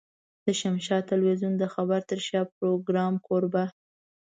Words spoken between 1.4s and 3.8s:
د خبر تر شا پروګرام کوربه.